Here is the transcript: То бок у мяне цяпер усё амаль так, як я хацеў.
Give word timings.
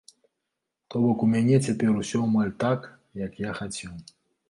То 0.95 1.01
бок 1.03 1.25
у 1.27 1.29
мяне 1.35 1.61
цяпер 1.69 2.01
усё 2.01 2.25
амаль 2.31 2.53
так, 2.67 2.91
як 3.25 3.43
я 3.49 3.59
хацеў. 3.63 3.93